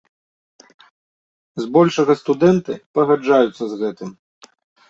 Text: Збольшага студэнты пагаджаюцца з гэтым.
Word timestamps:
Збольшага 1.65 2.13
студэнты 2.21 2.73
пагаджаюцца 2.99 3.63
з 3.75 3.83
гэтым. 3.83 4.09